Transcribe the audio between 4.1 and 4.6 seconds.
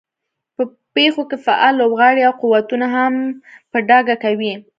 کوي.